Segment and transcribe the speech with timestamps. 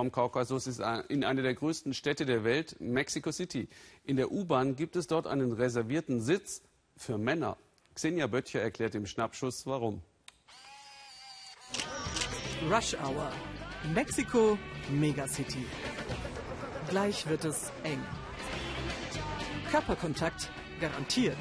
[0.00, 3.68] vom Kaukasus ist in einer der größten Städte der Welt, Mexico City.
[4.02, 6.62] In der U-Bahn gibt es dort einen reservierten Sitz
[6.96, 7.58] für Männer.
[7.94, 10.00] Xenia Böttcher erklärt im Schnappschuss, warum.
[12.70, 13.30] Rush Hour.
[13.94, 14.56] Mexiko,
[14.90, 15.66] Megacity.
[16.88, 18.02] Gleich wird es eng.
[19.70, 21.36] Körperkontakt garantiert.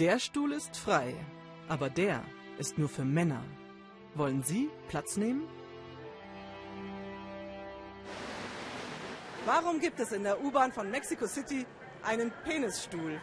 [0.00, 1.14] Der Stuhl ist frei,
[1.68, 2.24] aber der
[2.58, 3.44] ist nur für Männer.
[4.14, 5.48] Wollen Sie Platz nehmen?
[9.44, 11.66] Warum gibt es in der U-Bahn von Mexico City
[12.02, 13.20] einen Penisstuhl?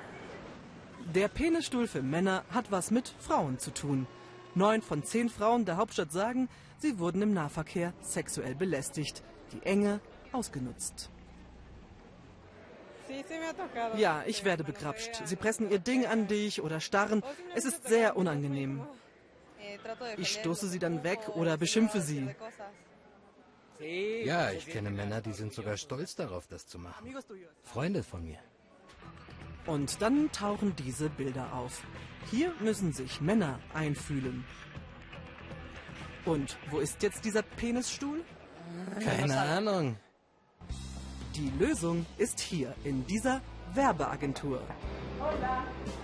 [1.16, 4.06] Der Penisstuhl für Männer hat was mit Frauen zu tun.
[4.54, 10.02] Neun von zehn Frauen der Hauptstadt sagen, sie wurden im Nahverkehr sexuell belästigt, die Enge
[10.32, 11.10] ausgenutzt.
[13.98, 15.22] Ja, ich werde begrapscht.
[15.26, 17.24] Sie pressen ihr Ding an dich oder starren.
[17.56, 18.82] Es ist sehr unangenehm.
[20.18, 22.36] Ich stoße sie dann weg oder beschimpfe sie.
[24.24, 27.16] Ja, ich kenne Männer, die sind sogar stolz darauf, das zu machen.
[27.64, 28.40] Freunde von mir.
[29.66, 31.84] Und dann tauchen diese Bilder auf.
[32.30, 34.44] Hier müssen sich Männer einfühlen.
[36.26, 38.24] Und wo ist jetzt dieser Penisstuhl?
[39.00, 39.98] Keine Ahnung.
[41.36, 43.42] Die Lösung ist hier in dieser
[43.74, 44.62] Werbeagentur.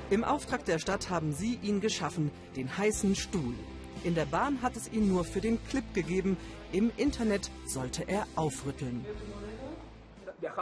[0.09, 3.55] Im Auftrag der Stadt haben sie ihn geschaffen, den heißen Stuhl.
[4.03, 6.37] In der Bahn hat es ihn nur für den Clip gegeben.
[6.71, 9.05] Im Internet sollte er aufrütteln.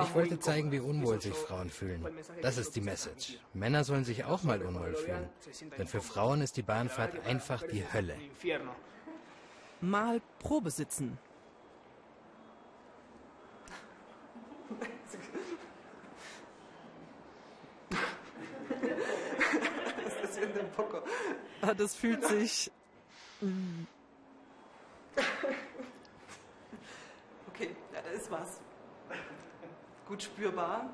[0.01, 2.05] Ich wollte zeigen, wie unwohl sich Frauen fühlen.
[2.41, 3.37] Das ist die Message.
[3.53, 5.29] Männer sollen sich auch mal unwohl fühlen.
[5.77, 8.15] Denn für Frauen ist die Bahnfahrt einfach die Hölle.
[9.81, 11.17] Mal Probesitzen.
[21.61, 22.71] Ah, das fühlt sich.
[23.41, 23.83] Mm.
[27.47, 28.59] Okay, ja, da ist was.
[30.09, 30.89] Gut spürbar.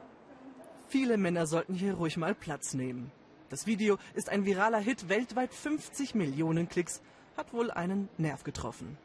[0.90, 3.12] Viele Männer sollten hier ruhig mal Platz nehmen.
[3.50, 7.02] Das Video ist ein viraler Hit, weltweit 50 Millionen Klicks,
[7.36, 8.98] hat wohl einen Nerv getroffen.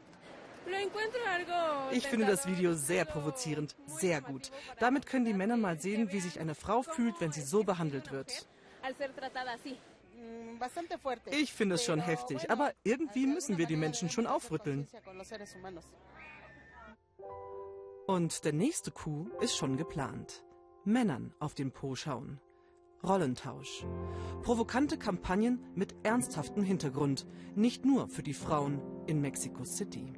[1.92, 4.50] Ich finde das Video sehr provozierend, sehr gut.
[4.78, 8.12] Damit können die Männer mal sehen, wie sich eine Frau fühlt, wenn sie so behandelt
[8.12, 8.47] wird.
[11.31, 14.87] Ich finde es schon heftig, aber irgendwie müssen wir die Menschen schon aufrütteln.
[18.06, 20.44] Und der nächste Coup ist schon geplant.
[20.84, 22.41] Männern auf den Po schauen.
[23.03, 23.84] Rollentausch.
[24.42, 27.26] Provokante Kampagnen mit ernsthaftem Hintergrund.
[27.54, 30.12] Nicht nur für die Frauen in Mexico City.